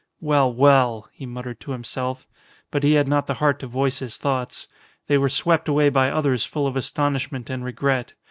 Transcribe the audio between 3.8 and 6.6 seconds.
his thoughts. They were swept away by others